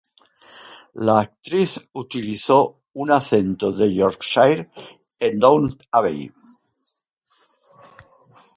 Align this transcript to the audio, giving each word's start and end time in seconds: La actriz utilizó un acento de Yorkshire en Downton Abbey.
La 0.95 1.19
actriz 1.19 1.79
utilizó 1.93 2.79
un 2.93 3.11
acento 3.11 3.71
de 3.71 3.93
Yorkshire 3.93 4.65
en 5.19 5.37
Downton 5.37 5.77
Abbey. 5.91 6.27